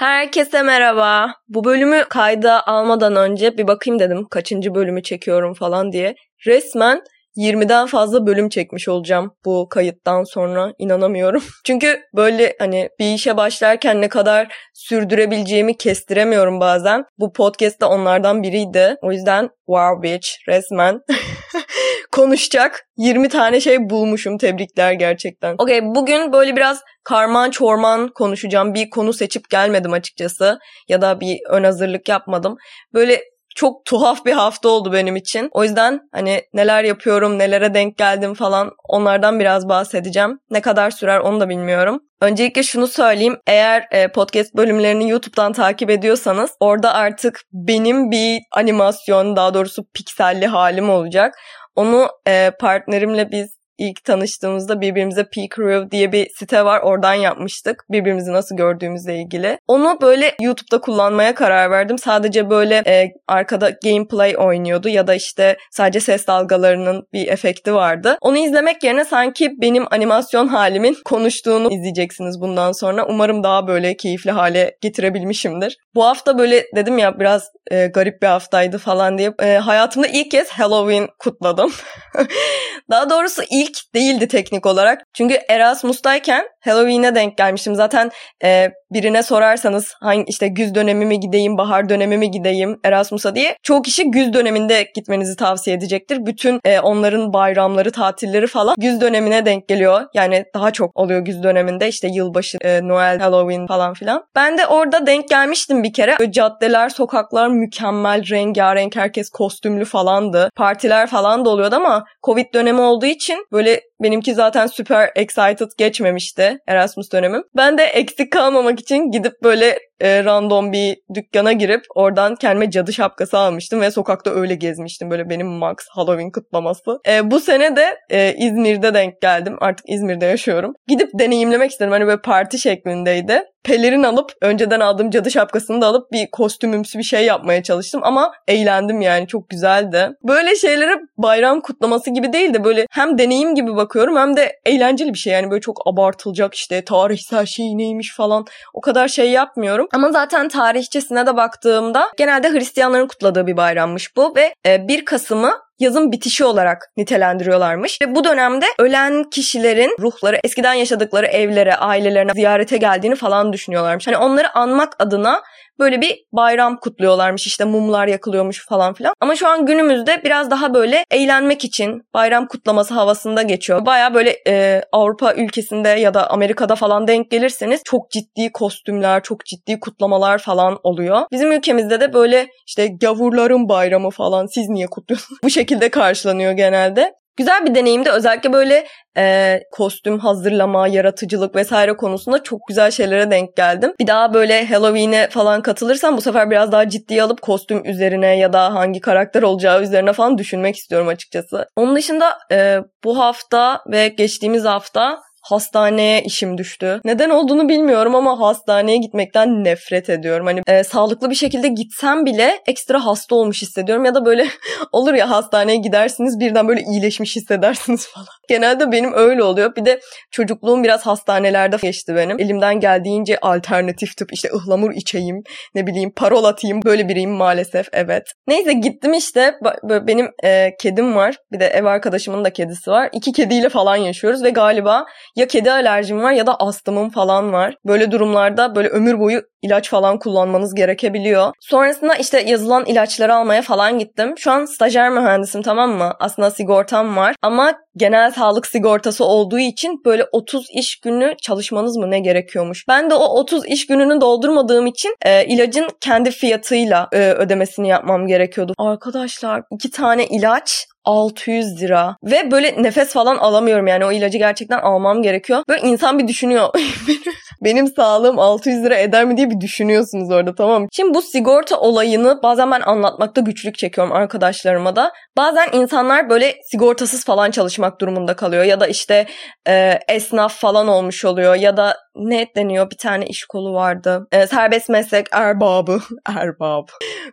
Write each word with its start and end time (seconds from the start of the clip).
Herkese 0.00 0.62
merhaba. 0.62 1.34
Bu 1.48 1.64
bölümü 1.64 2.04
kayda 2.08 2.66
almadan 2.66 3.16
önce 3.16 3.58
bir 3.58 3.66
bakayım 3.66 4.00
dedim 4.00 4.26
kaçıncı 4.30 4.74
bölümü 4.74 5.02
çekiyorum 5.02 5.54
falan 5.54 5.92
diye. 5.92 6.14
Resmen 6.46 7.02
20'den 7.36 7.86
fazla 7.86 8.26
bölüm 8.26 8.48
çekmiş 8.48 8.88
olacağım 8.88 9.30
bu 9.44 9.68
kayıttan 9.68 10.24
sonra 10.24 10.72
inanamıyorum. 10.78 11.42
Çünkü 11.66 12.00
böyle 12.16 12.56
hani 12.58 12.88
bir 12.98 13.14
işe 13.14 13.36
başlarken 13.36 14.00
ne 14.00 14.08
kadar 14.08 14.54
sürdürebileceğimi 14.74 15.76
kestiremiyorum 15.76 16.60
bazen. 16.60 17.04
Bu 17.18 17.32
podcast 17.32 17.80
da 17.80 17.88
onlardan 17.88 18.42
biriydi. 18.42 18.96
O 19.02 19.12
yüzden 19.12 19.48
wow 19.66 20.02
bitch 20.02 20.28
resmen 20.48 21.00
konuşacak 22.12 22.86
20 22.96 23.28
tane 23.28 23.60
şey 23.60 23.90
bulmuşum. 23.90 24.38
Tebrikler 24.38 24.92
gerçekten. 24.92 25.54
Okey 25.58 25.80
bugün 25.82 26.32
böyle 26.32 26.56
biraz 26.56 26.80
karman 27.04 27.50
çorman 27.50 28.08
konuşacağım. 28.08 28.74
Bir 28.74 28.90
konu 28.90 29.12
seçip 29.12 29.50
gelmedim 29.50 29.92
açıkçası. 29.92 30.58
Ya 30.88 31.02
da 31.02 31.20
bir 31.20 31.38
ön 31.50 31.64
hazırlık 31.64 32.08
yapmadım. 32.08 32.56
Böyle 32.94 33.22
çok 33.54 33.84
tuhaf 33.84 34.24
bir 34.24 34.32
hafta 34.32 34.68
oldu 34.68 34.92
benim 34.92 35.16
için. 35.16 35.48
O 35.52 35.64
yüzden 35.64 36.00
hani 36.12 36.42
neler 36.54 36.84
yapıyorum, 36.84 37.38
nelere 37.38 37.74
denk 37.74 37.98
geldim 37.98 38.34
falan 38.34 38.70
onlardan 38.88 39.40
biraz 39.40 39.68
bahsedeceğim. 39.68 40.38
Ne 40.50 40.60
kadar 40.60 40.90
sürer 40.90 41.20
onu 41.20 41.40
da 41.40 41.48
bilmiyorum. 41.48 42.00
Öncelikle 42.20 42.62
şunu 42.62 42.86
söyleyeyim. 42.86 43.36
Eğer 43.46 43.84
e, 43.90 44.08
podcast 44.08 44.54
bölümlerini 44.56 45.10
YouTube'dan 45.10 45.52
takip 45.52 45.90
ediyorsanız 45.90 46.50
orada 46.60 46.94
artık 46.94 47.40
benim 47.52 48.10
bir 48.10 48.40
animasyon 48.52 49.36
daha 49.36 49.54
doğrusu 49.54 49.84
pikselli 49.94 50.46
halim 50.46 50.90
olacak. 50.90 51.34
Onu 51.76 52.08
e, 52.26 52.50
partnerimle 52.60 53.30
biz 53.30 53.59
ilk 53.80 54.04
tanıştığımızda 54.04 54.80
birbirimize 54.80 55.24
Peak 55.24 55.58
Review 55.58 55.90
diye 55.90 56.12
bir 56.12 56.30
site 56.30 56.64
var. 56.64 56.80
Oradan 56.80 57.14
yapmıştık. 57.14 57.84
Birbirimizi 57.90 58.32
nasıl 58.32 58.56
gördüğümüzle 58.56 59.16
ilgili. 59.16 59.58
Onu 59.68 59.98
böyle 60.02 60.34
YouTube'da 60.40 60.80
kullanmaya 60.80 61.34
karar 61.34 61.70
verdim. 61.70 61.98
Sadece 61.98 62.50
böyle 62.50 62.82
e, 62.86 63.12
arkada 63.28 63.70
gameplay 63.84 64.34
oynuyordu 64.38 64.88
ya 64.88 65.06
da 65.06 65.14
işte 65.14 65.56
sadece 65.70 66.00
ses 66.00 66.26
dalgalarının 66.26 67.06
bir 67.12 67.28
efekti 67.28 67.74
vardı. 67.74 68.18
Onu 68.20 68.38
izlemek 68.38 68.84
yerine 68.84 69.04
sanki 69.04 69.50
benim 69.60 69.84
animasyon 69.90 70.48
halimin 70.48 70.96
konuştuğunu 71.04 71.72
izleyeceksiniz 71.72 72.40
bundan 72.40 72.72
sonra. 72.72 73.06
Umarım 73.06 73.42
daha 73.42 73.66
böyle 73.66 73.96
keyifli 73.96 74.30
hale 74.30 74.76
getirebilmişimdir. 74.80 75.76
Bu 75.94 76.04
hafta 76.04 76.38
böyle 76.38 76.64
dedim 76.76 76.98
ya 76.98 77.20
biraz 77.20 77.50
e, 77.70 77.86
garip 77.86 78.22
bir 78.22 78.26
haftaydı 78.26 78.78
falan 78.78 79.18
diye. 79.18 79.32
E, 79.42 79.54
hayatımda 79.54 80.06
ilk 80.06 80.30
kez 80.30 80.48
Halloween 80.48 81.08
kutladım. 81.18 81.72
daha 82.90 83.10
doğrusu 83.10 83.42
ilk 83.50 83.69
ilk 83.70 83.94
değildi 83.94 84.28
teknik 84.28 84.66
olarak. 84.66 85.02
Çünkü 85.14 85.38
Erasmus'tayken 85.48 86.44
Halloween'e 86.64 87.14
denk 87.14 87.36
gelmiştim. 87.36 87.74
Zaten 87.74 88.10
e, 88.44 88.70
birine 88.92 89.22
sorarsanız 89.22 89.94
hangi 90.00 90.24
işte 90.28 90.48
güz 90.48 90.74
dönemi 90.74 91.06
mi 91.06 91.20
gideyim, 91.20 91.58
bahar 91.58 91.88
dönemi 91.88 92.16
mi 92.18 92.30
gideyim 92.30 92.80
Erasmus'a 92.84 93.34
diye 93.34 93.56
çoğu 93.62 93.82
kişi 93.82 94.10
güz 94.10 94.32
döneminde 94.32 94.86
gitmenizi 94.94 95.36
tavsiye 95.36 95.76
edecektir. 95.76 96.26
Bütün 96.26 96.60
e, 96.64 96.80
onların 96.80 97.32
bayramları, 97.32 97.92
tatilleri 97.92 98.46
falan 98.46 98.74
güz 98.78 99.00
dönemine 99.00 99.46
denk 99.46 99.68
geliyor. 99.68 100.00
Yani 100.14 100.44
daha 100.54 100.70
çok 100.70 100.96
oluyor 100.96 101.20
güz 101.20 101.42
döneminde 101.42 101.88
işte 101.88 102.08
yılbaşı, 102.08 102.58
e, 102.60 102.88
Noel, 102.88 103.18
Halloween 103.18 103.66
falan 103.66 103.94
filan. 103.94 104.24
Ben 104.34 104.58
de 104.58 104.66
orada 104.66 105.06
denk 105.06 105.28
gelmiştim 105.28 105.82
bir 105.82 105.92
kere. 105.92 106.16
Böyle 106.18 106.32
caddeler, 106.32 106.88
sokaklar 106.88 107.48
mükemmel, 107.48 108.30
rengarenk, 108.30 108.96
herkes 108.96 109.30
kostümlü 109.30 109.84
falandı. 109.84 110.50
Partiler 110.56 111.06
falan 111.06 111.44
da 111.44 111.50
oluyordu 111.50 111.76
ama 111.76 112.04
Covid 112.22 112.54
dönemi 112.54 112.80
olduğu 112.80 113.06
için 113.06 113.46
böyle 113.52 113.80
benimki 114.02 114.34
zaten 114.34 114.66
süper 114.66 115.10
excited 115.16 115.70
geçmemişti 115.78 116.58
Erasmus 116.66 117.12
dönemim. 117.12 117.42
Ben 117.56 117.78
de 117.78 117.82
eksik 117.82 118.32
kalmamak 118.32 118.80
için 118.80 119.10
gidip 119.10 119.32
böyle 119.42 119.78
e, 120.00 120.24
random 120.24 120.72
bir 120.72 120.96
dükkana 121.14 121.52
girip 121.52 121.84
oradan 121.94 122.36
kendime 122.36 122.70
cadı 122.70 122.92
şapkası 122.92 123.38
almıştım 123.38 123.80
ve 123.80 123.90
sokakta 123.90 124.30
öyle 124.30 124.54
gezmiştim. 124.54 125.10
Böyle 125.10 125.30
benim 125.30 125.46
Max 125.46 125.76
Halloween 125.90 126.30
kutlaması. 126.30 126.98
E, 127.08 127.30
bu 127.30 127.40
sene 127.40 127.76
de 127.76 127.98
e, 128.10 128.34
İzmir'de 128.34 128.94
denk 128.94 129.20
geldim. 129.20 129.56
Artık 129.60 129.88
İzmir'de 129.88 130.26
yaşıyorum. 130.26 130.74
Gidip 130.88 131.10
deneyimlemek 131.14 131.70
istedim. 131.70 131.92
Hani 131.92 132.06
böyle 132.06 132.20
parti 132.20 132.58
şeklindeydi 132.58 133.44
pelerin 133.64 134.02
alıp 134.02 134.32
önceden 134.42 134.80
aldığım 134.80 135.10
cadı 135.10 135.30
şapkasını 135.30 135.80
da 135.80 135.86
alıp 135.86 136.12
bir 136.12 136.30
kostümümsü 136.30 136.98
bir 136.98 137.04
şey 137.04 137.24
yapmaya 137.24 137.62
çalıştım 137.62 138.00
ama 138.04 138.32
eğlendim 138.48 139.00
yani 139.00 139.26
çok 139.26 139.50
güzeldi. 139.50 140.10
Böyle 140.28 140.56
şeylere 140.56 140.94
bayram 141.18 141.60
kutlaması 141.60 142.10
gibi 142.10 142.32
değil 142.32 142.54
de 142.54 142.64
böyle 142.64 142.86
hem 142.90 143.18
deneyim 143.18 143.54
gibi 143.54 143.76
bakıyorum 143.76 144.16
hem 144.16 144.36
de 144.36 144.60
eğlenceli 144.64 145.12
bir 145.12 145.18
şey 145.18 145.32
yani 145.32 145.50
böyle 145.50 145.60
çok 145.60 145.82
abartılacak 145.86 146.54
işte 146.54 146.84
tarihsel 146.84 147.46
şey 147.46 147.78
neymiş 147.78 148.14
falan 148.16 148.44
o 148.74 148.80
kadar 148.80 149.08
şey 149.08 149.30
yapmıyorum. 149.30 149.88
Ama 149.92 150.12
zaten 150.12 150.48
tarihçesine 150.48 151.26
de 151.26 151.36
baktığımda 151.36 152.10
genelde 152.16 152.50
Hristiyanların 152.50 153.06
kutladığı 153.06 153.46
bir 153.46 153.56
bayrammış 153.56 154.16
bu 154.16 154.34
ve 154.36 154.54
1 154.88 155.04
Kasım'ı 155.04 155.52
yazın 155.78 156.12
bitişi 156.12 156.44
olarak 156.44 156.90
nitelendiriyorlarmış. 156.96 157.98
Ve 158.02 158.14
bu 158.14 158.24
dönemde 158.24 158.66
ölen 158.78 159.24
kişilerin 159.24 159.96
ruhları 160.00 160.38
eskiden 160.44 160.74
yaşadıkları 160.74 161.26
evlere, 161.26 161.74
ailelerine 161.76 162.32
ziyarete 162.32 162.76
geldiğini 162.76 163.14
falan 163.14 163.52
düşünüyorlarmış. 163.52 164.06
Hani 164.06 164.16
onları 164.16 164.56
anmak 164.56 164.96
adına 164.98 165.42
böyle 165.80 166.00
bir 166.00 166.24
bayram 166.32 166.76
kutluyorlarmış 166.76 167.46
işte 167.46 167.64
mumlar 167.64 168.06
yakılıyormuş 168.06 168.66
falan 168.68 168.94
filan. 168.94 169.12
Ama 169.20 169.36
şu 169.36 169.48
an 169.48 169.66
günümüzde 169.66 170.20
biraz 170.24 170.50
daha 170.50 170.74
böyle 170.74 171.04
eğlenmek 171.10 171.64
için 171.64 172.02
bayram 172.14 172.46
kutlaması 172.46 172.94
havasında 172.94 173.42
geçiyor. 173.42 173.86
Baya 173.86 174.14
böyle 174.14 174.36
e, 174.46 174.82
Avrupa 174.92 175.34
ülkesinde 175.34 175.88
ya 175.88 176.14
da 176.14 176.30
Amerika'da 176.30 176.74
falan 176.74 177.08
denk 177.08 177.30
gelirseniz 177.30 177.80
çok 177.84 178.10
ciddi 178.10 178.52
kostümler, 178.52 179.22
çok 179.22 179.44
ciddi 179.44 179.80
kutlamalar 179.80 180.38
falan 180.38 180.78
oluyor. 180.82 181.22
Bizim 181.32 181.52
ülkemizde 181.52 182.00
de 182.00 182.12
böyle 182.12 182.48
işte 182.66 182.86
gavurların 182.86 183.68
bayramı 183.68 184.10
falan 184.10 184.46
siz 184.46 184.68
niye 184.68 184.86
kutluyorsunuz? 184.86 185.40
Bu 185.44 185.50
şekilde 185.50 185.88
karşılanıyor 185.88 186.52
genelde. 186.52 187.19
Güzel 187.40 187.66
bir 187.66 187.74
deneyimdi. 187.74 188.10
Özellikle 188.10 188.52
böyle 188.52 188.86
e, 189.16 189.60
kostüm 189.72 190.18
hazırlama, 190.18 190.88
yaratıcılık 190.88 191.54
vesaire 191.54 191.96
konusunda 191.96 192.42
çok 192.42 192.60
güzel 192.68 192.90
şeylere 192.90 193.30
denk 193.30 193.56
geldim. 193.56 193.92
Bir 194.00 194.06
daha 194.06 194.34
böyle 194.34 194.66
Halloween'e 194.66 195.28
falan 195.30 195.62
katılırsam 195.62 196.16
bu 196.16 196.20
sefer 196.20 196.50
biraz 196.50 196.72
daha 196.72 196.88
ciddiye 196.88 197.22
alıp 197.22 197.42
kostüm 197.42 197.84
üzerine 197.84 198.38
ya 198.38 198.52
da 198.52 198.74
hangi 198.74 199.00
karakter 199.00 199.42
olacağı 199.42 199.82
üzerine 199.82 200.12
falan 200.12 200.38
düşünmek 200.38 200.76
istiyorum 200.76 201.08
açıkçası. 201.08 201.66
Onun 201.76 201.96
dışında 201.96 202.38
e, 202.52 202.78
bu 203.04 203.18
hafta 203.18 203.80
ve 203.86 204.08
geçtiğimiz 204.08 204.64
hafta 204.64 205.18
hastaneye 205.40 206.22
işim 206.22 206.58
düştü. 206.58 207.00
Neden 207.04 207.30
olduğunu 207.30 207.68
bilmiyorum 207.68 208.14
ama 208.14 208.40
hastaneye 208.40 208.96
gitmekten 208.96 209.64
nefret 209.64 210.10
ediyorum. 210.10 210.46
Hani 210.46 210.62
e, 210.66 210.84
sağlıklı 210.84 211.30
bir 211.30 211.34
şekilde 211.34 211.68
gitsem 211.68 212.26
bile 212.26 212.60
ekstra 212.66 213.06
hasta 213.06 213.34
olmuş 213.34 213.62
hissediyorum 213.62 214.04
ya 214.04 214.14
da 214.14 214.24
böyle 214.24 214.46
olur 214.92 215.14
ya 215.14 215.30
hastaneye 215.30 215.76
gidersiniz 215.76 216.40
birden 216.40 216.68
böyle 216.68 216.80
iyileşmiş 216.80 217.36
hissedersiniz 217.36 218.06
falan. 218.14 218.26
Genelde 218.48 218.92
benim 218.92 219.12
öyle 219.12 219.42
oluyor. 219.42 219.76
Bir 219.76 219.84
de 219.84 220.00
çocukluğum 220.30 220.84
biraz 220.84 221.06
hastanelerde 221.06 221.76
geçti 221.82 222.14
benim. 222.16 222.40
Elimden 222.40 222.80
geldiğince 222.80 223.38
alternatif 223.40 224.16
tıp 224.16 224.32
işte 224.32 224.48
ıhlamur 224.54 224.92
içeyim, 224.92 225.42
ne 225.74 225.86
bileyim 225.86 226.12
parol 226.16 226.44
atayım. 226.44 226.82
Böyle 226.84 227.08
biriyim 227.08 227.30
maalesef 227.30 227.88
evet. 227.92 228.22
Neyse 228.46 228.72
gittim 228.72 229.14
işte. 229.14 229.54
Benim 229.82 230.30
e, 230.44 230.70
kedim 230.80 231.16
var. 231.16 231.36
Bir 231.52 231.60
de 231.60 231.66
ev 231.66 231.84
arkadaşımın 231.84 232.44
da 232.44 232.52
kedisi 232.52 232.90
var. 232.90 233.08
İki 233.12 233.32
kediyle 233.32 233.68
falan 233.68 233.96
yaşıyoruz 233.96 234.44
ve 234.44 234.50
galiba 234.50 235.04
ya 235.36 235.46
kedi 235.46 235.72
alerjim 235.72 236.22
var 236.22 236.32
ya 236.32 236.46
da 236.46 236.56
astımım 236.56 237.10
falan 237.10 237.52
var. 237.52 237.74
Böyle 237.86 238.10
durumlarda 238.10 238.74
böyle 238.74 238.88
ömür 238.88 239.18
boyu 239.18 239.42
ilaç 239.62 239.90
falan 239.90 240.18
kullanmanız 240.18 240.74
gerekebiliyor. 240.74 241.52
Sonrasında 241.60 242.14
işte 242.14 242.40
yazılan 242.40 242.84
ilaçları 242.84 243.34
almaya 243.34 243.62
falan 243.62 243.98
gittim. 243.98 244.34
Şu 244.38 244.50
an 244.50 244.64
stajyer 244.64 245.10
mühendisim 245.10 245.62
tamam 245.62 245.90
mı? 245.90 246.12
Aslında 246.20 246.50
sigortam 246.50 247.16
var 247.16 247.34
ama 247.42 247.74
genel 247.96 248.30
sağlık 248.30 248.66
sigortası 248.66 249.24
olduğu 249.24 249.58
için 249.58 250.02
böyle 250.04 250.24
30 250.32 250.66
iş 250.74 251.00
günü 251.00 251.34
çalışmanız 251.42 251.96
mı 251.96 252.10
ne 252.10 252.20
gerekiyormuş. 252.20 252.84
Ben 252.88 253.10
de 253.10 253.14
o 253.14 253.24
30 253.24 253.66
iş 253.66 253.86
gününü 253.86 254.20
doldurmadığım 254.20 254.86
için 254.86 255.14
e, 255.24 255.46
ilacın 255.46 255.88
kendi 256.00 256.30
fiyatıyla 256.30 257.08
e, 257.12 257.18
ödemesini 257.18 257.88
yapmam 257.88 258.26
gerekiyordu. 258.26 258.74
Arkadaşlar 258.78 259.62
iki 259.70 259.90
tane 259.90 260.26
ilaç 260.26 260.86
600 261.04 261.82
lira. 261.82 262.16
Ve 262.24 262.50
böyle 262.50 262.82
nefes 262.82 263.12
falan 263.12 263.36
alamıyorum 263.36 263.86
yani 263.86 264.04
o 264.04 264.12
ilacı 264.12 264.38
gerçekten 264.38 264.78
almam 264.78 265.22
gerekiyor. 265.22 265.62
Böyle 265.68 265.82
insan 265.82 266.18
bir 266.18 266.28
düşünüyor. 266.28 266.68
Benim 267.64 267.86
sağlığım 267.86 268.38
600 268.38 268.84
lira 268.84 268.96
eder 268.96 269.24
mi 269.24 269.36
diye 269.36 269.50
bir 269.50 269.60
düşünüyorsunuz 269.60 270.30
orada 270.30 270.54
tamam? 270.54 270.86
Şimdi 270.92 271.14
bu 271.14 271.22
sigorta 271.22 271.80
olayını 271.80 272.40
bazen 272.42 272.70
ben 272.70 272.80
anlatmakta 272.80 273.40
güçlük 273.40 273.78
çekiyorum 273.78 274.12
arkadaşlarıma 274.12 274.96
da. 274.96 275.12
Bazen 275.36 275.68
insanlar 275.72 276.30
böyle 276.30 276.54
sigortasız 276.70 277.24
falan 277.24 277.50
çalışmak 277.50 278.00
durumunda 278.00 278.36
kalıyor. 278.36 278.64
Ya 278.64 278.80
da 278.80 278.86
işte 278.86 279.26
e, 279.68 279.98
esnaf 280.08 280.54
falan 280.54 280.88
olmuş 280.88 281.24
oluyor. 281.24 281.54
Ya 281.54 281.76
da 281.76 281.96
ne 282.16 282.46
deniyor 282.56 282.90
bir 282.90 282.96
tane 282.96 283.26
iş 283.26 283.44
kolu 283.44 283.74
vardı. 283.74 284.26
E, 284.32 284.46
serbest 284.46 284.88
meslek 284.88 285.26
erbabı. 285.32 286.00
Erbab. 286.38 286.88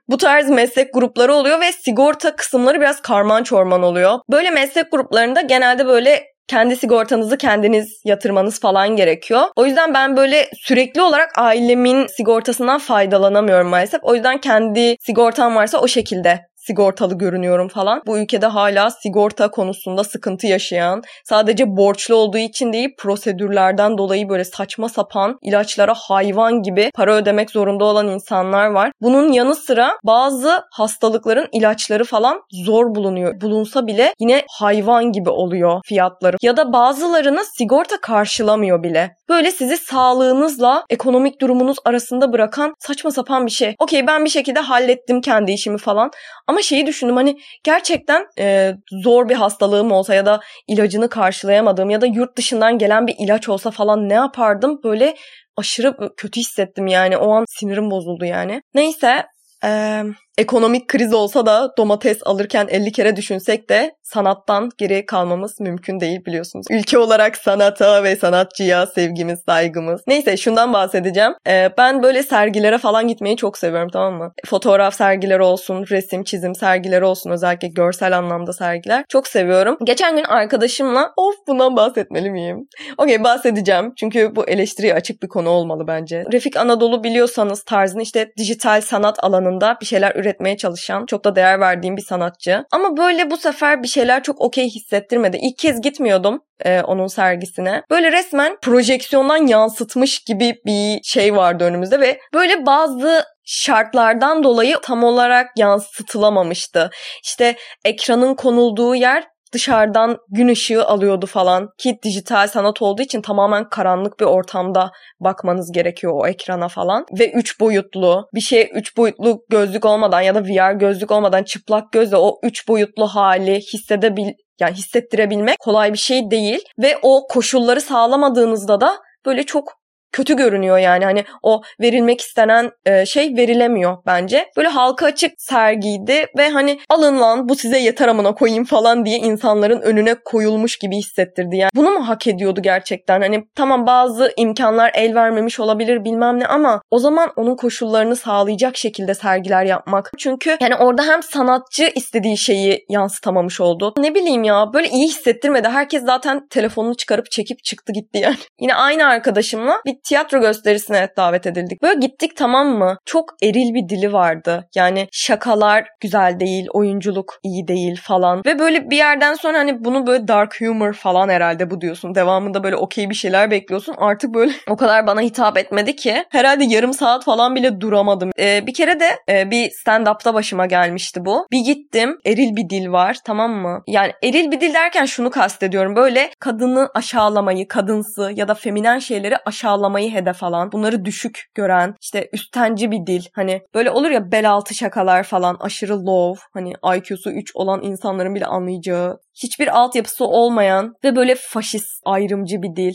Bu 0.10 0.18
tarz 0.18 0.50
meslek 0.50 0.94
grupları 0.94 1.34
oluyor 1.34 1.62
ve 1.62 1.72
sigorta 1.72 2.36
kısımları 2.36 2.82
biraz 2.82 3.02
karman 3.02 3.44
çorman 3.44 3.84
oluyor. 3.84 4.20
Böyle 4.32 4.50
meslek 4.50 4.92
gruplarında 4.92 5.42
genelde 5.42 5.88
böyle 5.88 6.24
kendi 6.48 6.76
sigortanızı 6.76 7.38
kendiniz 7.38 8.02
yatırmanız 8.06 8.60
falan 8.60 8.96
gerekiyor. 8.96 9.42
O 9.56 9.66
yüzden 9.66 9.94
ben 9.94 10.18
böyle 10.18 10.50
sürekli 10.54 11.02
olarak 11.02 11.32
ailemin 11.38 12.08
sigortasından 12.08 12.80
faydalanamıyorum 12.80 13.68
maalesef. 13.68 14.00
O 14.04 14.16
yüzden 14.16 14.38
kendi 14.38 14.96
sigortam 15.00 15.56
varsa 15.56 15.78
o 15.80 15.88
şekilde 15.88 16.40
sigortalı 16.68 17.18
görünüyorum 17.18 17.68
falan. 17.68 18.02
Bu 18.08 18.18
ülkede 18.18 18.46
hala 18.46 18.92
sigorta 18.92 19.52
konusunda 19.52 20.04
sıkıntı 20.04 20.48
yaşayan, 20.48 21.04
sadece 21.24 21.78
borçlu 21.78 22.16
olduğu 22.16 22.38
için 22.38 22.74
değil 22.74 22.90
prosedürlerden 22.98 23.98
dolayı 23.98 24.30
böyle 24.30 24.46
saçma 24.46 24.90
sapan 24.90 25.40
ilaçlara 25.42 25.94
hayvan 25.94 26.62
gibi 26.62 26.92
para 26.96 27.16
ödemek 27.16 27.52
zorunda 27.52 27.86
olan 27.86 28.08
insanlar 28.08 28.68
var. 28.68 28.92
Bunun 29.02 29.32
yanı 29.32 29.56
sıra 29.56 29.92
bazı 30.04 30.64
hastalıkların 30.72 31.48
ilaçları 31.52 32.04
falan 32.04 32.42
zor 32.52 32.96
bulunuyor. 32.96 33.42
Bulunsa 33.42 33.88
bile 33.88 34.14
yine 34.20 34.44
hayvan 34.60 35.12
gibi 35.12 35.30
oluyor 35.30 35.82
fiyatları. 35.86 36.38
Ya 36.42 36.58
da 36.58 36.74
bazılarını 36.74 37.46
sigorta 37.58 38.02
karşılamıyor 38.02 38.84
bile. 38.84 39.16
Böyle 39.30 39.52
sizi 39.52 39.78
sağlığınızla 39.78 40.86
ekonomik 40.90 41.42
durumunuz 41.42 41.78
arasında 41.86 42.34
bırakan 42.34 42.74
saçma 42.80 43.12
sapan 43.12 43.46
bir 43.46 43.52
şey. 43.52 43.76
Okey 43.80 44.08
ben 44.08 44.26
bir 44.26 44.30
şekilde 44.30 44.60
hallettim 44.60 45.22
kendi 45.22 45.52
işimi 45.52 45.78
falan. 45.78 46.12
Ama 46.48 46.57
şeyi 46.64 46.86
düşündüm 46.86 47.16
hani 47.16 47.38
gerçekten 47.64 48.26
e, 48.40 48.74
zor 49.04 49.30
bir 49.30 49.36
hastalığım 49.36 49.92
olsa 49.92 50.14
ya 50.14 50.26
da 50.26 50.40
ilacını 50.68 51.10
karşılayamadığım 51.10 51.90
ya 51.90 52.02
da 52.02 52.06
yurt 52.06 52.38
dışından 52.38 52.78
gelen 52.78 53.08
bir 53.08 53.16
ilaç 53.20 53.50
olsa 53.50 53.72
falan 53.72 54.10
ne 54.10 54.14
yapardım? 54.14 54.80
Böyle 54.84 55.16
aşırı 55.58 55.98
kötü 56.18 56.40
hissettim 56.40 56.88
yani. 56.88 57.18
O 57.18 57.32
an 57.32 57.46
sinirim 57.50 57.92
bozuldu 57.92 58.26
yani. 58.26 58.62
Neyse 58.74 59.26
ee, 59.64 60.04
ekonomik 60.38 60.88
kriz 60.88 61.14
olsa 61.14 61.46
da 61.46 61.74
domates 61.78 62.20
alırken 62.26 62.68
50 62.70 62.92
kere 62.92 63.16
düşünsek 63.16 63.70
de 63.70 63.96
sanattan 64.04 64.70
geri 64.78 65.06
kalmamız 65.06 65.60
mümkün 65.60 66.00
değil 66.00 66.26
biliyorsunuz. 66.26 66.66
Ülke 66.70 66.98
olarak 66.98 67.38
sanata 67.38 68.04
ve 68.04 68.16
sanatçıya 68.16 68.86
sevgimiz, 68.86 69.40
saygımız. 69.46 70.02
Neyse 70.08 70.38
şundan 70.38 70.74
bahsedeceğim. 70.74 71.34
Ee, 71.48 71.70
ben 71.78 72.04
böyle 72.04 72.24
sergilere 72.24 72.78
falan 72.78 73.08
gitmeyi 73.08 73.38
çok 73.38 73.58
seviyorum 73.58 73.90
tamam 73.94 74.14
mı? 74.14 74.34
Fotoğraf 74.46 74.96
sergileri 74.96 75.42
olsun, 75.42 75.86
resim, 75.90 76.24
çizim 76.24 76.56
sergileri 76.56 77.06
olsun 77.06 77.30
özellikle 77.30 77.68
görsel 77.68 78.18
anlamda 78.18 78.54
sergiler. 78.54 79.06
Çok 79.10 79.28
seviyorum. 79.28 79.78
Geçen 79.84 80.16
gün 80.16 80.24
arkadaşımla 80.24 81.14
of 81.18 81.36
bundan 81.48 81.76
bahsetmeli 81.76 82.32
miyim? 82.32 82.68
Okey 82.98 83.24
bahsedeceğim. 83.24 83.94
Çünkü 83.96 84.36
bu 84.36 84.48
eleştiriye 84.50 84.94
açık 84.94 85.24
bir 85.24 85.28
konu 85.28 85.50
olmalı 85.50 85.88
bence. 85.88 86.24
Refik 86.32 86.58
Anadolu 86.58 87.04
biliyorsanız 87.04 87.64
tarzını 87.64 88.02
işte 88.02 88.32
dijital 88.38 88.82
sanat 88.82 89.24
alanında 89.24 89.78
bir 89.82 89.86
şeyler 89.86 90.27
üretmeye 90.28 90.58
çalışan 90.58 91.06
çok 91.06 91.26
da 91.26 91.36
değer 91.36 91.60
verdiğim 91.60 91.98
bir 91.98 92.02
sanatçı. 92.02 92.66
Ama 92.72 92.98
böyle 92.98 93.32
bu 93.32 93.38
sefer 93.38 93.84
bir 93.84 93.88
şeyler 93.88 94.24
çok 94.24 94.42
okey 94.42 94.70
hissettirmedi. 94.70 95.38
İlk 95.42 95.58
kez 95.58 95.82
gitmiyordum 95.82 96.42
e, 96.66 96.82
onun 96.82 97.08
sergisine. 97.08 97.84
Böyle 97.90 98.12
resmen 98.12 98.58
projeksiyondan 98.62 99.48
yansıtmış 99.48 100.20
gibi 100.20 100.56
bir 100.66 101.00
şey 101.04 101.36
vardı 101.36 101.64
önümüzde 101.64 102.00
ve 102.00 102.20
böyle 102.34 102.66
bazı 102.66 103.24
şartlardan 103.46 104.44
dolayı 104.44 104.78
tam 104.82 105.04
olarak 105.04 105.48
yansıtılamamıştı. 105.58 106.90
İşte 107.24 107.56
ekranın 107.86 108.36
konulduğu 108.36 108.96
yer 108.96 109.28
dışarıdan 109.54 110.18
gün 110.30 110.48
ışığı 110.48 110.86
alıyordu 110.86 111.26
falan. 111.26 111.70
Ki 111.78 112.00
dijital 112.04 112.48
sanat 112.48 112.82
olduğu 112.82 113.02
için 113.02 113.22
tamamen 113.22 113.70
karanlık 113.70 114.20
bir 114.20 114.26
ortamda 114.26 114.92
bakmanız 115.20 115.72
gerekiyor 115.72 116.14
o 116.16 116.28
ekrana 116.28 116.68
falan. 116.68 117.06
Ve 117.20 117.32
3 117.32 117.60
boyutlu 117.60 118.30
bir 118.34 118.42
şey 118.42 118.70
3 118.74 118.98
boyutlu 118.98 119.46
gözlük 119.50 119.86
olmadan 119.86 120.22
ya 120.22 120.36
da 120.36 120.44
VR 120.44 120.74
gözlük 120.74 121.12
olmadan 121.12 121.44
çıplak 121.44 121.92
gözle 121.92 122.18
o 122.18 122.40
3 122.44 122.68
boyutlu 122.68 123.08
hali 123.08 123.60
hissedebil 123.60 124.34
yani 124.60 124.74
hissettirebilmek 124.74 125.60
kolay 125.60 125.94
bir 125.94 125.98
şey 125.98 126.32
değil. 126.32 126.60
Ve 126.80 126.98
o 127.02 127.28
koşulları 127.28 127.82
sağlamadığınızda 127.82 128.82
da 128.82 128.98
böyle 129.26 129.44
çok 129.44 129.77
kötü 130.12 130.36
görünüyor 130.36 130.78
yani 130.78 131.06
hani 131.06 131.24
o 131.44 131.62
verilmek 131.82 132.22
istenen 132.22 132.72
e, 132.86 133.06
şey 133.06 133.36
verilemiyor 133.38 133.98
bence. 134.06 134.46
Böyle 134.58 134.68
halka 134.68 135.06
açık 135.06 135.32
sergiydi 135.38 136.26
ve 136.38 136.50
hani 136.50 136.80
alın 136.90 137.20
lan 137.20 137.50
bu 137.50 137.56
size 137.56 137.80
yeter 137.80 138.08
amına 138.08 138.36
koyayım 138.36 138.66
falan 138.66 139.06
diye 139.06 139.18
insanların 139.18 139.82
önüne 139.82 140.16
koyulmuş 140.26 140.78
gibi 140.78 140.98
hissettirdi 140.98 141.58
yani. 141.58 141.72
Bunu 141.76 141.92
mu 141.92 142.08
hak 142.08 142.28
ediyordu 142.28 142.62
gerçekten? 142.62 143.22
Hani 143.22 143.44
tamam 143.56 143.86
bazı 143.86 144.34
imkanlar 144.38 144.92
el 144.94 145.16
vermemiş 145.16 145.60
olabilir 145.60 146.04
bilmem 146.04 146.40
ne 146.40 146.48
ama 146.48 146.82
o 146.92 147.00
zaman 147.00 147.32
onun 147.36 147.56
koşullarını 147.56 148.16
sağlayacak 148.16 148.78
şekilde 148.78 149.14
sergiler 149.14 149.66
yapmak. 149.66 150.12
Çünkü 150.18 150.58
yani 150.62 150.76
orada 150.76 151.04
hem 151.04 151.24
sanatçı 151.24 151.92
istediği 151.96 152.38
şeyi 152.38 152.86
yansıtamamış 152.90 153.62
oldu. 153.62 153.94
Ne 153.98 154.16
bileyim 154.16 154.44
ya 154.44 154.74
böyle 154.74 154.90
iyi 154.90 155.08
hissettirmedi. 155.08 155.68
Herkes 155.68 156.04
zaten 156.04 156.48
telefonunu 156.48 156.96
çıkarıp 156.96 157.32
çekip 157.32 157.64
çıktı 157.64 157.94
gitti 157.94 158.20
yani. 158.20 158.38
Yine 158.62 158.76
aynı 158.76 159.06
arkadaşımla 159.06 159.82
bir 159.86 159.97
tiyatro 160.04 160.42
gösterisine 160.42 161.10
davet 161.18 161.48
edildik. 161.48 161.82
Böyle 161.82 162.00
gittik 162.00 162.38
tamam 162.38 162.68
mı? 162.68 162.98
Çok 163.06 163.26
eril 163.44 163.74
bir 163.74 163.90
dili 163.90 164.14
vardı. 164.14 164.68
Yani 164.76 165.08
şakalar 165.12 165.88
güzel 166.02 166.40
değil, 166.40 166.68
oyunculuk 166.74 167.40
iyi 167.44 167.68
değil 167.68 168.02
falan. 168.04 168.42
Ve 168.46 168.60
böyle 168.60 168.90
bir 168.90 168.98
yerden 168.98 169.34
sonra 169.34 169.58
hani 169.58 169.86
bunu 169.86 170.08
böyle 170.08 170.28
dark 170.28 170.62
humor 170.62 170.94
falan 170.94 171.30
herhalde 171.30 171.70
bu 171.70 171.82
diyorsun. 171.82 172.16
Devamında 172.16 172.64
böyle 172.64 172.76
okey 172.76 173.10
bir 173.10 173.16
şeyler 173.16 173.52
bekliyorsun. 173.52 173.96
Artık 173.98 174.34
böyle 174.34 174.52
o 174.70 174.78
kadar 174.78 175.08
bana 175.08 175.22
hitap 175.22 175.58
etmedi 175.58 175.96
ki. 175.96 176.26
Herhalde 176.30 176.64
yarım 176.64 176.94
saat 176.94 177.24
falan 177.24 177.56
bile 177.56 177.82
duramadım. 177.82 178.32
Ee, 178.40 178.68
bir 178.68 178.74
kere 178.74 179.00
de 179.00 179.10
e, 179.30 179.52
bir 179.52 179.70
stand-up'ta 179.70 180.34
başıma 180.34 180.66
gelmişti 180.66 181.26
bu. 181.26 181.48
Bir 181.52 181.66
gittim. 181.66 182.18
Eril 182.26 182.56
bir 182.56 182.70
dil 182.70 182.92
var 182.92 183.18
tamam 183.26 183.52
mı? 183.52 183.84
Yani 183.88 184.12
eril 184.24 184.52
bir 184.52 184.62
dil 184.62 184.74
derken 184.74 185.06
şunu 185.06 185.30
kastediyorum. 185.30 185.96
Böyle 185.96 186.30
kadını 186.40 186.90
aşağılamayı, 186.94 187.68
kadınsı 187.68 188.32
ya 188.36 188.48
da 188.48 188.54
feminen 188.54 189.00
şeyleri 189.00 189.38
aşağılamayı 189.46 189.87
patlamayı 189.88 190.12
hedef 190.12 190.44
alan, 190.44 190.72
bunları 190.72 191.06
düşük 191.06 191.40
gören, 191.56 191.96
işte 192.02 192.30
üstenci 192.34 192.92
bir 192.92 193.08
dil. 193.08 193.26
Hani 193.36 193.62
böyle 193.74 193.92
olur 193.92 194.10
ya 194.10 194.32
bel 194.32 194.52
altı 194.52 194.76
şakalar 194.76 195.24
falan 195.24 195.58
aşırı 195.60 196.06
low, 196.06 196.44
hani 196.54 196.74
IQ'su 196.98 197.32
3 197.32 197.56
olan 197.56 197.82
insanların 197.84 198.36
bile 198.36 198.46
anlayacağı, 198.46 199.18
hiçbir 199.44 199.68
altyapısı 199.68 200.26
olmayan 200.26 200.94
ve 201.04 201.16
böyle 201.16 201.36
faşist, 201.36 202.02
ayrımcı 202.06 202.62
bir 202.62 202.76
dil. 202.76 202.94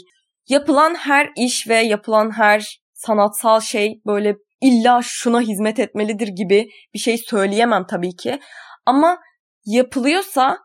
Yapılan 0.49 0.95
her 0.95 1.31
iş 1.37 1.69
ve 1.69 1.77
yapılan 1.77 2.31
her 2.31 2.79
sanatsal 2.93 3.61
şey 3.61 4.01
böyle 4.07 4.35
illa 4.61 5.01
şuna 5.03 5.41
hizmet 5.41 5.79
etmelidir 5.79 6.29
gibi 6.29 6.69
bir 6.95 6.99
şey 6.99 7.19
söyleyemem 7.19 7.87
tabii 7.87 8.17
ki. 8.17 8.39
Ama 8.87 9.19
yapılıyorsa 9.65 10.59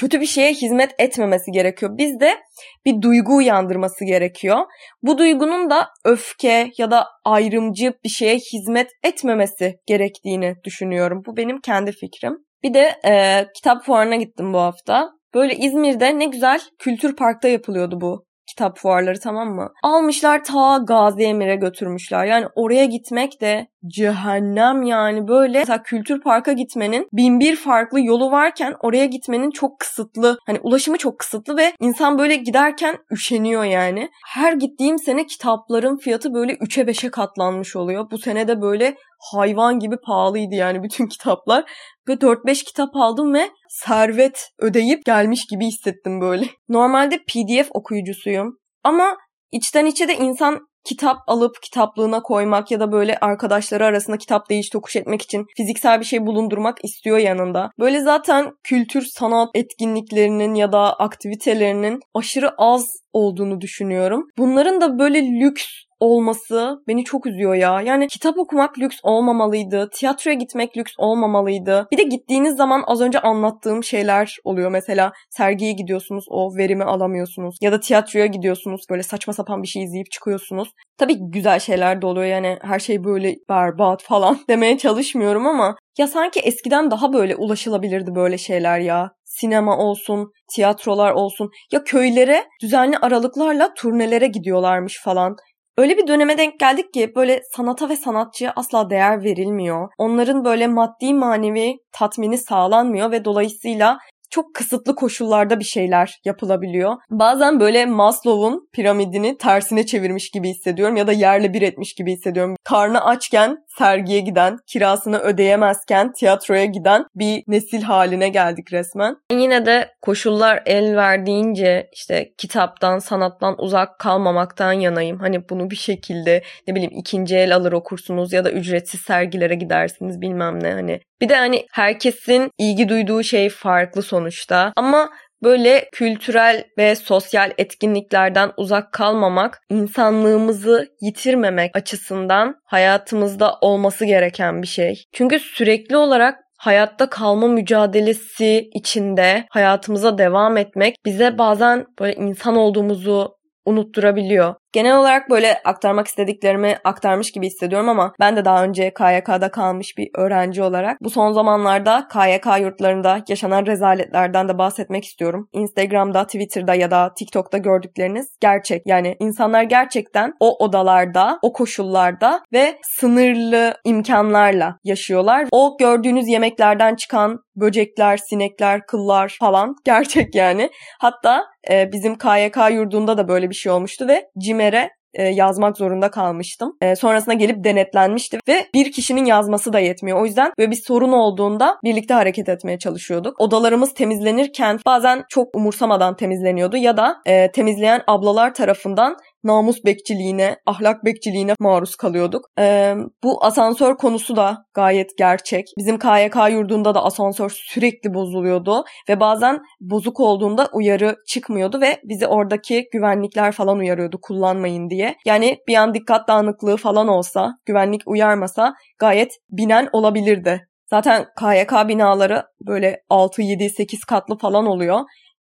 kötü 0.00 0.20
bir 0.20 0.26
şeye 0.26 0.52
hizmet 0.52 0.94
etmemesi 0.98 1.50
gerekiyor. 1.50 1.98
Bizde 1.98 2.38
bir 2.84 3.02
duygu 3.02 3.36
uyandırması 3.36 4.04
gerekiyor. 4.04 4.58
Bu 5.02 5.18
duygunun 5.18 5.70
da 5.70 5.88
öfke 6.04 6.70
ya 6.78 6.90
da 6.90 7.06
ayrımcı 7.24 7.94
bir 8.04 8.08
şeye 8.08 8.36
hizmet 8.36 8.90
etmemesi 9.04 9.78
gerektiğini 9.86 10.54
düşünüyorum. 10.64 11.22
Bu 11.26 11.36
benim 11.36 11.60
kendi 11.60 11.92
fikrim. 11.92 12.36
Bir 12.62 12.74
de 12.74 13.00
e, 13.04 13.46
kitap 13.54 13.84
fuarına 13.84 14.16
gittim 14.16 14.52
bu 14.52 14.58
hafta. 14.58 15.10
Böyle 15.34 15.56
İzmir'de 15.56 16.18
ne 16.18 16.24
güzel 16.24 16.60
kültür 16.78 17.16
parkta 17.16 17.48
yapılıyordu 17.48 18.00
bu 18.00 18.24
kitap 18.50 18.78
fuarları 18.78 19.20
tamam 19.20 19.54
mı? 19.54 19.72
Almışlar 19.82 20.44
ta 20.44 20.78
Gazi 20.86 21.22
Emir'e 21.22 21.56
götürmüşler. 21.56 22.26
Yani 22.26 22.46
oraya 22.54 22.84
gitmek 22.84 23.40
de 23.40 23.66
cehennem 23.86 24.82
yani 24.82 25.28
böyle. 25.28 25.58
Mesela 25.58 25.82
kültür 25.82 26.20
parka 26.20 26.52
gitmenin 26.52 27.08
bin 27.12 27.40
bir 27.40 27.56
farklı 27.56 28.00
yolu 28.00 28.30
varken 28.30 28.74
oraya 28.80 29.06
gitmenin 29.06 29.50
çok 29.50 29.80
kısıtlı. 29.80 30.38
Hani 30.46 30.60
ulaşımı 30.62 30.98
çok 30.98 31.18
kısıtlı 31.18 31.56
ve 31.56 31.72
insan 31.80 32.18
böyle 32.18 32.36
giderken 32.36 32.96
üşeniyor 33.10 33.64
yani. 33.64 34.10
Her 34.26 34.52
gittiğim 34.52 34.98
sene 34.98 35.26
kitapların 35.26 35.96
fiyatı 35.96 36.34
böyle 36.34 36.52
3'e 36.52 36.82
5'e 36.82 37.10
katlanmış 37.10 37.76
oluyor. 37.76 38.10
Bu 38.10 38.18
sene 38.18 38.48
de 38.48 38.62
böyle 38.62 38.96
hayvan 39.32 39.78
gibi 39.78 39.96
pahalıydı 40.06 40.54
yani 40.54 40.82
bütün 40.82 41.06
kitaplar. 41.12 41.64
Ve 42.08 42.12
4-5 42.12 42.64
kitap 42.64 42.96
aldım 42.96 43.34
ve 43.34 43.50
servet 43.68 44.48
ödeyip 44.58 45.04
gelmiş 45.04 45.46
gibi 45.46 45.66
hissettim 45.66 46.20
böyle. 46.20 46.46
Normalde 46.68 47.18
PDF 47.18 47.68
okuyucusuyum. 47.70 48.58
Ama 48.84 49.16
içten 49.52 49.86
içe 49.86 50.08
de 50.08 50.16
insan 50.16 50.70
kitap 50.84 51.16
alıp 51.26 51.62
kitaplığına 51.62 52.22
koymak 52.22 52.70
ya 52.70 52.80
da 52.80 52.92
böyle 52.92 53.18
arkadaşları 53.18 53.84
arasında 53.84 54.18
kitap 54.18 54.50
değiş 54.50 54.68
tokuş 54.68 54.96
etmek 54.96 55.22
için 55.22 55.46
fiziksel 55.56 56.00
bir 56.00 56.04
şey 56.04 56.26
bulundurmak 56.26 56.84
istiyor 56.84 57.18
yanında. 57.18 57.70
Böyle 57.78 58.00
zaten 58.00 58.50
kültür 58.64 59.02
sanat 59.02 59.48
etkinliklerinin 59.54 60.54
ya 60.54 60.72
da 60.72 60.94
aktivitelerinin 60.94 62.00
aşırı 62.14 62.50
az 62.58 62.86
olduğunu 63.12 63.60
düşünüyorum. 63.60 64.28
Bunların 64.38 64.80
da 64.80 64.98
böyle 64.98 65.22
lüks 65.22 65.64
olması 66.00 66.82
beni 66.88 67.04
çok 67.04 67.26
üzüyor 67.26 67.54
ya. 67.54 67.80
Yani 67.80 68.08
kitap 68.08 68.38
okumak 68.38 68.78
lüks 68.78 68.96
olmamalıydı. 69.02 69.88
Tiyatroya 69.92 70.36
gitmek 70.36 70.76
lüks 70.76 70.92
olmamalıydı. 70.98 71.86
Bir 71.92 71.98
de 71.98 72.02
gittiğiniz 72.02 72.56
zaman 72.56 72.84
az 72.86 73.00
önce 73.00 73.20
anlattığım 73.20 73.84
şeyler 73.84 74.36
oluyor. 74.44 74.70
Mesela 74.70 75.12
sergiye 75.30 75.72
gidiyorsunuz 75.72 76.24
o 76.30 76.56
verimi 76.56 76.84
alamıyorsunuz. 76.84 77.56
Ya 77.60 77.72
da 77.72 77.80
tiyatroya 77.80 78.26
gidiyorsunuz 78.26 78.80
böyle 78.90 79.02
saçma 79.02 79.32
sapan 79.32 79.62
bir 79.62 79.68
şey 79.68 79.82
izleyip 79.82 80.10
çıkıyorsunuz. 80.10 80.68
Tabii 80.98 81.16
güzel 81.20 81.58
şeyler 81.60 82.02
de 82.02 82.06
oluyor 82.06 82.26
yani 82.26 82.58
her 82.62 82.78
şey 82.78 83.04
böyle 83.04 83.34
berbat 83.48 84.02
falan 84.02 84.38
demeye 84.48 84.78
çalışmıyorum 84.78 85.46
ama 85.46 85.76
ya 85.98 86.06
sanki 86.06 86.40
eskiden 86.40 86.90
daha 86.90 87.12
böyle 87.12 87.36
ulaşılabilirdi 87.36 88.14
böyle 88.14 88.38
şeyler 88.38 88.78
ya 88.78 89.10
sinema 89.40 89.78
olsun, 89.78 90.32
tiyatrolar 90.54 91.12
olsun 91.12 91.50
ya 91.72 91.84
köylere 91.84 92.44
düzenli 92.62 92.98
aralıklarla 92.98 93.74
turnelere 93.74 94.26
gidiyorlarmış 94.26 95.00
falan. 95.02 95.36
Öyle 95.78 95.96
bir 95.96 96.06
döneme 96.06 96.38
denk 96.38 96.60
geldik 96.60 96.94
ki 96.94 97.12
böyle 97.16 97.40
sanata 97.56 97.88
ve 97.88 97.96
sanatçıya 97.96 98.52
asla 98.56 98.90
değer 98.90 99.24
verilmiyor. 99.24 99.88
Onların 99.98 100.44
böyle 100.44 100.66
maddi 100.66 101.14
manevi 101.14 101.76
tatmini 101.92 102.38
sağlanmıyor 102.38 103.10
ve 103.10 103.24
dolayısıyla 103.24 103.98
çok 104.30 104.54
kısıtlı 104.54 104.94
koşullarda 104.94 105.58
bir 105.58 105.64
şeyler 105.64 106.20
yapılabiliyor. 106.24 106.96
Bazen 107.10 107.60
böyle 107.60 107.86
Maslow'un 107.86 108.68
piramidini 108.72 109.36
tersine 109.38 109.86
çevirmiş 109.86 110.30
gibi 110.30 110.48
hissediyorum 110.48 110.96
ya 110.96 111.06
da 111.06 111.12
yerle 111.12 111.52
bir 111.52 111.62
etmiş 111.62 111.94
gibi 111.94 112.12
hissediyorum. 112.12 112.56
Karnı 112.64 113.04
açken 113.04 113.56
sergiye 113.80 114.20
giden, 114.20 114.58
kirasını 114.66 115.18
ödeyemezken 115.18 116.12
tiyatroya 116.12 116.64
giden 116.64 117.06
bir 117.14 117.42
nesil 117.48 117.82
haline 117.82 118.28
geldik 118.28 118.72
resmen. 118.72 119.16
Yine 119.32 119.66
de 119.66 119.90
koşullar 120.02 120.62
el 120.66 120.96
verdiğince 120.96 121.90
işte 121.92 122.32
kitaptan, 122.38 122.98
sanattan 122.98 123.54
uzak 123.58 123.98
kalmamaktan 123.98 124.72
yanayım. 124.72 125.18
Hani 125.18 125.48
bunu 125.48 125.70
bir 125.70 125.76
şekilde 125.76 126.42
ne 126.68 126.74
bileyim 126.74 126.92
ikinci 126.94 127.36
el 127.36 127.56
alır 127.56 127.72
okursunuz 127.72 128.32
ya 128.32 128.44
da 128.44 128.50
ücretsiz 128.50 129.00
sergilere 129.00 129.54
gidersiniz 129.54 130.20
bilmem 130.20 130.62
ne 130.62 130.72
hani. 130.72 131.00
Bir 131.20 131.28
de 131.28 131.36
hani 131.36 131.66
herkesin 131.72 132.50
ilgi 132.58 132.88
duyduğu 132.88 133.22
şey 133.22 133.48
farklı 133.48 134.02
sonuçta. 134.02 134.72
Ama 134.76 135.10
böyle 135.42 135.88
kültürel 135.92 136.64
ve 136.78 136.94
sosyal 136.94 137.52
etkinliklerden 137.58 138.52
uzak 138.56 138.92
kalmamak, 138.92 139.60
insanlığımızı 139.70 140.88
yitirmemek 141.00 141.76
açısından 141.76 142.54
hayatımızda 142.64 143.58
olması 143.60 144.04
gereken 144.04 144.62
bir 144.62 144.66
şey. 144.66 145.04
Çünkü 145.12 145.38
sürekli 145.38 145.96
olarak 145.96 146.38
hayatta 146.58 147.10
kalma 147.10 147.46
mücadelesi 147.46 148.70
içinde 148.74 149.46
hayatımıza 149.50 150.18
devam 150.18 150.56
etmek 150.56 150.94
bize 151.06 151.38
bazen 151.38 151.86
böyle 152.00 152.14
insan 152.14 152.56
olduğumuzu 152.56 153.34
unutturabiliyor. 153.64 154.54
Genel 154.72 154.98
olarak 154.98 155.30
böyle 155.30 155.60
aktarmak 155.64 156.06
istediklerimi 156.06 156.76
aktarmış 156.84 157.32
gibi 157.32 157.46
hissediyorum 157.46 157.88
ama 157.88 158.12
ben 158.20 158.36
de 158.36 158.44
daha 158.44 158.64
önce 158.64 158.94
KYK'da 158.94 159.50
kalmış 159.50 159.98
bir 159.98 160.10
öğrenci 160.14 160.62
olarak 160.62 161.00
bu 161.00 161.10
son 161.10 161.32
zamanlarda 161.32 162.08
KYK 162.12 162.46
yurtlarında 162.60 163.24
yaşanan 163.28 163.66
rezaletlerden 163.66 164.48
de 164.48 164.58
bahsetmek 164.58 165.04
istiyorum. 165.04 165.48
Instagram'da, 165.52 166.24
Twitter'da 166.24 166.74
ya 166.74 166.90
da 166.90 167.14
TikTok'ta 167.14 167.58
gördükleriniz 167.58 168.36
gerçek. 168.40 168.82
Yani 168.86 169.16
insanlar 169.20 169.62
gerçekten 169.62 170.32
o 170.40 170.64
odalarda, 170.64 171.38
o 171.42 171.52
koşullarda 171.52 172.42
ve 172.52 172.78
sınırlı 172.82 173.74
imkanlarla 173.84 174.78
yaşıyorlar. 174.84 175.46
O 175.52 175.76
gördüğünüz 175.78 176.28
yemeklerden 176.28 176.94
çıkan 176.94 177.40
böcekler, 177.56 178.16
sinekler, 178.16 178.86
kıllar 178.86 179.36
falan 179.40 179.76
gerçek 179.84 180.34
yani. 180.34 180.70
Hatta 181.00 181.44
e, 181.70 181.92
bizim 181.92 182.18
KYK 182.18 182.56
yurdunda 182.72 183.18
da 183.18 183.28
böyle 183.28 183.50
bir 183.50 183.54
şey 183.54 183.72
olmuştu 183.72 184.08
ve 184.08 184.26
CİMER'e 184.60 184.90
e, 185.14 185.22
yazmak 185.22 185.76
zorunda 185.76 186.10
kalmıştım. 186.10 186.76
E, 186.80 186.96
sonrasında 186.96 187.34
gelip 187.34 187.64
denetlenmişti 187.64 188.38
ve 188.48 188.66
bir 188.74 188.92
kişinin 188.92 189.24
yazması 189.24 189.72
da 189.72 189.80
yetmiyor. 189.80 190.20
O 190.20 190.26
yüzden 190.26 190.52
böyle 190.58 190.70
bir 190.70 190.76
sorun 190.76 191.12
olduğunda 191.12 191.76
birlikte 191.84 192.14
hareket 192.14 192.48
etmeye 192.48 192.78
çalışıyorduk. 192.78 193.40
Odalarımız 193.40 193.94
temizlenirken 193.94 194.78
bazen 194.86 195.24
çok 195.28 195.56
umursamadan 195.56 196.16
temizleniyordu 196.16 196.76
ya 196.76 196.96
da 196.96 197.16
e, 197.26 197.50
temizleyen 197.52 198.02
ablalar 198.06 198.54
tarafından 198.54 199.16
namus 199.44 199.84
bekçiliğine, 199.84 200.56
ahlak 200.66 201.04
bekçiliğine 201.04 201.54
maruz 201.60 201.96
kalıyorduk. 201.96 202.44
Ee, 202.58 202.94
bu 203.22 203.44
asansör 203.44 203.96
konusu 203.96 204.36
da 204.36 204.64
gayet 204.74 205.18
gerçek. 205.18 205.66
Bizim 205.78 205.98
KYK 205.98 206.36
yurdunda 206.50 206.94
da 206.94 207.04
asansör 207.04 207.50
sürekli 207.54 208.14
bozuluyordu 208.14 208.84
ve 209.08 209.20
bazen 209.20 209.58
bozuk 209.80 210.20
olduğunda 210.20 210.68
uyarı 210.72 211.16
çıkmıyordu 211.28 211.80
ve 211.80 212.00
bizi 212.04 212.26
oradaki 212.26 212.88
güvenlikler 212.92 213.52
falan 213.52 213.78
uyarıyordu 213.78 214.18
kullanmayın 214.22 214.90
diye. 214.90 215.14
Yani 215.26 215.58
bir 215.68 215.74
an 215.74 215.94
dikkat 215.94 216.28
dağınıklığı 216.28 216.76
falan 216.76 217.08
olsa, 217.08 217.54
güvenlik 217.66 218.02
uyarmasa 218.06 218.74
gayet 218.98 219.32
binen 219.50 219.88
olabilirdi. 219.92 220.66
Zaten 220.90 221.26
KYK 221.40 221.88
binaları 221.88 222.42
böyle 222.66 223.02
6, 223.08 223.42
7, 223.42 223.70
8 223.70 224.04
katlı 224.04 224.38
falan 224.38 224.66
oluyor 224.66 225.00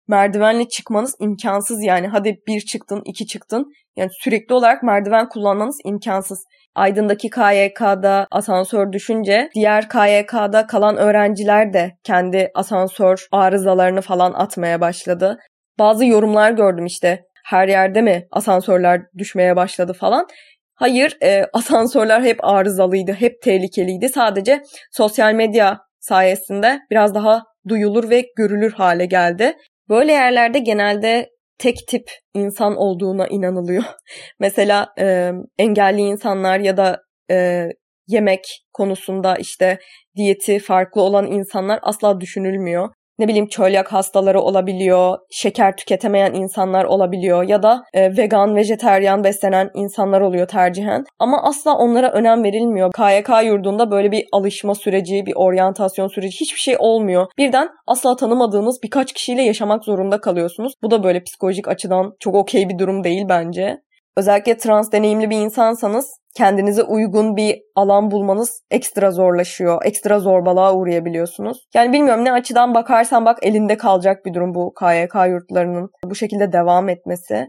merdivenle 0.09 0.69
çıkmanız 0.69 1.15
imkansız 1.21 1.83
yani. 1.83 2.09
Hadi 2.09 2.37
bir 2.47 2.61
çıktın, 2.61 3.03
iki 3.05 3.27
çıktın. 3.27 3.73
Yani 3.97 4.11
sürekli 4.13 4.55
olarak 4.55 4.83
merdiven 4.83 5.29
kullanmanız 5.29 5.79
imkansız. 5.85 6.45
Aydın'daki 6.75 7.31
KYK'da 7.31 8.27
asansör 8.31 8.93
düşünce 8.93 9.51
diğer 9.55 9.89
KYK'da 9.89 10.67
kalan 10.67 10.97
öğrenciler 10.97 11.73
de 11.73 11.93
kendi 12.05 12.51
asansör 12.55 13.27
arızalarını 13.33 14.01
falan 14.01 14.33
atmaya 14.33 14.81
başladı. 14.81 15.39
Bazı 15.79 16.07
yorumlar 16.07 16.51
gördüm 16.51 16.87
işte 16.87 17.25
her 17.45 17.69
yerde 17.69 18.03
mi 18.03 18.27
asansörler 18.33 19.01
düşmeye 19.19 19.57
başladı 19.57 19.93
falan. 19.93 20.27
Hayır 20.75 21.17
e, 21.23 21.45
asansörler 21.53 22.23
hep 22.23 22.45
arızalıydı, 22.45 23.13
hep 23.13 23.43
tehlikeliydi. 23.43 24.09
Sadece 24.09 24.63
sosyal 24.93 25.35
medya 25.35 25.79
sayesinde 26.01 26.81
biraz 26.91 27.15
daha 27.15 27.43
duyulur 27.69 28.11
ve 28.11 28.25
görülür 28.37 28.73
hale 28.73 29.07
geldi. 29.07 29.57
Böyle 29.89 30.13
yerlerde 30.13 30.59
genelde 30.59 31.29
tek 31.59 31.77
tip 31.89 32.11
insan 32.35 32.77
olduğuna 32.77 33.27
inanılıyor. 33.27 33.83
Mesela 34.41 34.89
e, 35.01 35.33
engelli 35.59 36.01
insanlar 36.01 36.61
ya 36.61 36.77
da 36.77 37.01
e, 37.31 37.67
yemek 38.09 38.45
konusunda 38.73 39.37
işte 39.37 39.79
diyeti 40.17 40.59
farklı 40.59 41.03
olan 41.03 41.27
insanlar 41.27 41.79
asla 41.83 42.21
düşünülmüyor 42.21 42.89
ne 43.19 43.29
bileyim 43.29 43.47
çölyak 43.49 43.93
hastaları 43.93 44.41
olabiliyor, 44.41 45.19
şeker 45.31 45.77
tüketemeyen 45.77 46.33
insanlar 46.33 46.85
olabiliyor 46.85 47.43
ya 47.43 47.63
da 47.63 47.83
e, 47.95 48.17
vegan, 48.17 48.57
vejeteryan 48.57 49.25
beslenen 49.25 49.71
insanlar 49.75 50.21
oluyor 50.21 50.49
tercihen. 50.49 51.05
Ama 51.19 51.43
asla 51.43 51.77
onlara 51.77 52.13
önem 52.13 52.45
verilmiyor. 52.45 52.93
KYK 52.93 53.29
yurdunda 53.45 53.91
böyle 53.91 54.13
bir 54.13 54.25
alışma 54.33 54.75
süreci, 54.75 55.27
bir 55.27 55.35
oryantasyon 55.37 56.09
süreci 56.09 56.41
hiçbir 56.41 56.61
şey 56.61 56.77
olmuyor. 56.79 57.27
Birden 57.39 57.69
asla 57.87 58.17
tanımadığınız 58.17 58.79
birkaç 58.83 59.13
kişiyle 59.13 59.43
yaşamak 59.43 59.85
zorunda 59.85 60.21
kalıyorsunuz. 60.21 60.73
Bu 60.83 60.91
da 60.91 61.03
böyle 61.03 61.23
psikolojik 61.23 61.69
açıdan 61.69 62.13
çok 62.21 62.35
okey 62.35 62.69
bir 62.69 62.79
durum 62.79 63.05
değil 63.05 63.25
bence. 63.29 63.86
Özellikle 64.17 64.57
trans 64.57 64.93
deneyimli 64.93 65.31
bir 65.31 65.37
insansanız 65.37 66.11
kendinize 66.37 66.83
uygun 66.83 67.37
bir 67.37 67.63
alan 67.75 68.11
bulmanız 68.11 68.63
ekstra 68.71 69.11
zorlaşıyor. 69.11 69.85
Ekstra 69.85 70.21
zorbalığa 70.21 70.75
uğrayabiliyorsunuz. 70.75 71.67
Yani 71.75 71.93
bilmiyorum 71.93 72.25
ne 72.25 72.33
açıdan 72.33 72.75
bakarsan 72.75 73.25
bak 73.25 73.39
elinde 73.43 73.77
kalacak 73.77 74.25
bir 74.25 74.35
durum 74.35 74.55
bu 74.55 74.75
KYK 74.75 75.15
yurtlarının 75.29 75.91
bu 76.05 76.15
şekilde 76.15 76.53
devam 76.53 76.89
etmesi. 76.89 77.47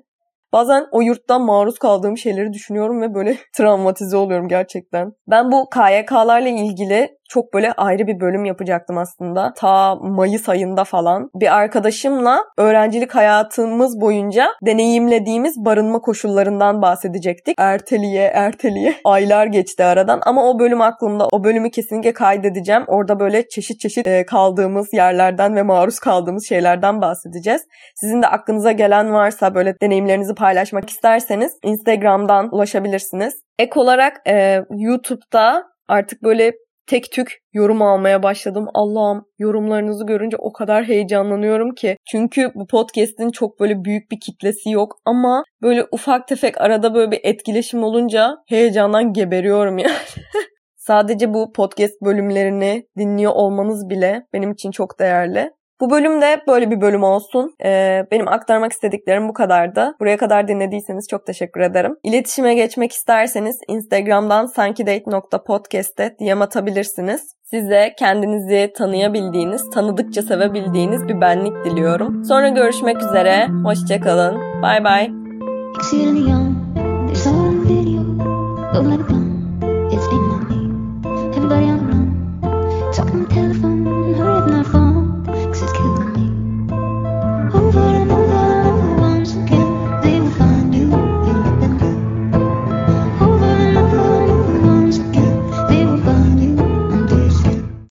Bazen 0.53 0.85
o 0.91 1.01
yurttan 1.01 1.41
maruz 1.41 1.79
kaldığım 1.79 2.17
şeyleri 2.17 2.53
düşünüyorum 2.53 3.01
ve 3.01 3.13
böyle 3.13 3.37
travmatize 3.57 4.17
oluyorum 4.17 4.47
gerçekten. 4.47 5.11
Ben 5.27 5.51
bu 5.51 5.69
KYK'larla 5.69 6.49
ilgili 6.49 7.16
çok 7.29 7.53
böyle 7.53 7.71
ayrı 7.71 8.07
bir 8.07 8.19
bölüm 8.19 8.45
yapacaktım 8.45 8.97
aslında. 8.97 9.53
Ta 9.55 9.95
Mayıs 9.95 10.49
ayında 10.49 10.83
falan. 10.83 11.29
Bir 11.35 11.57
arkadaşımla 11.57 12.43
öğrencilik 12.57 13.15
hayatımız 13.15 14.01
boyunca 14.01 14.47
deneyimlediğimiz 14.65 15.65
barınma 15.65 15.99
koşullarından 15.99 16.81
bahsedecektik. 16.81 17.55
Erteliye 17.59 18.23
erteliye 18.23 18.95
aylar 19.05 19.45
geçti 19.45 19.83
aradan 19.83 20.21
ama 20.25 20.49
o 20.49 20.59
bölüm 20.59 20.81
aklımda. 20.81 21.27
O 21.31 21.43
bölümü 21.43 21.71
kesinlikle 21.71 22.13
kaydedeceğim. 22.13 22.83
Orada 22.87 23.19
böyle 23.19 23.47
çeşit 23.47 23.79
çeşit 23.79 24.07
e, 24.07 24.25
kaldığımız 24.25 24.93
yerlerden 24.93 25.55
ve 25.55 25.63
maruz 25.63 25.99
kaldığımız 25.99 26.47
şeylerden 26.49 27.01
bahsedeceğiz. 27.01 27.61
Sizin 27.95 28.21
de 28.21 28.27
aklınıza 28.27 28.71
gelen 28.71 29.13
varsa 29.13 29.55
böyle 29.55 29.75
deneyimlerinizi 29.81 30.35
paylaşmak 30.35 30.89
isterseniz 30.89 31.51
Instagram'dan 31.63 32.49
ulaşabilirsiniz. 32.51 33.33
Ek 33.59 33.79
olarak 33.79 34.21
e, 34.27 34.63
YouTube'da 34.69 35.63
artık 35.87 36.23
böyle 36.23 36.51
tek 36.87 37.11
tük 37.11 37.37
yorum 37.53 37.81
almaya 37.81 38.23
başladım. 38.23 38.67
Allah'ım 38.73 39.25
yorumlarınızı 39.39 40.05
görünce 40.05 40.37
o 40.37 40.53
kadar 40.53 40.83
heyecanlanıyorum 40.83 41.75
ki. 41.75 41.97
Çünkü 42.05 42.51
bu 42.55 42.67
podcast'in 42.67 43.31
çok 43.31 43.59
böyle 43.59 43.83
büyük 43.83 44.11
bir 44.11 44.19
kitlesi 44.19 44.69
yok 44.69 44.95
ama 45.05 45.43
böyle 45.61 45.85
ufak 45.91 46.27
tefek 46.27 46.61
arada 46.61 46.93
böyle 46.93 47.11
bir 47.11 47.19
etkileşim 47.23 47.83
olunca 47.83 48.37
heyecandan 48.47 49.13
geberiyorum 49.13 49.77
yani. 49.77 49.93
Sadece 50.75 51.33
bu 51.33 51.53
podcast 51.53 52.01
bölümlerini 52.01 52.87
dinliyor 52.97 53.31
olmanız 53.35 53.89
bile 53.89 54.27
benim 54.33 54.51
için 54.51 54.71
çok 54.71 54.99
değerli. 54.99 55.51
Bu 55.81 55.89
bölüm 55.89 56.21
de 56.21 56.41
böyle 56.47 56.71
bir 56.71 56.81
bölüm 56.81 57.03
olsun. 57.03 57.55
Ee, 57.63 58.05
benim 58.11 58.27
aktarmak 58.27 58.71
istediklerim 58.71 59.29
bu 59.29 59.33
kadardı. 59.33 59.95
Buraya 59.99 60.17
kadar 60.17 60.47
dinlediyseniz 60.47 61.07
çok 61.07 61.25
teşekkür 61.25 61.61
ederim. 61.61 61.95
İletişime 62.03 62.53
geçmek 62.55 62.91
isterseniz 62.91 63.59
Instagram'dan 63.67 64.45
sankidate.podcast'te 64.45 66.15
DM 66.19 66.41
atabilirsiniz. 66.41 67.37
Size 67.43 67.93
kendinizi 67.99 68.73
tanıyabildiğiniz, 68.77 69.69
tanıdıkça 69.69 70.21
sevebildiğiniz 70.21 71.07
bir 71.07 71.21
benlik 71.21 71.65
diliyorum. 71.65 72.25
Sonra 72.25 72.49
görüşmek 72.49 73.03
üzere. 73.03 73.47
Hoşçakalın. 73.63 74.61
Bay 74.61 74.83
bay. 74.83 75.11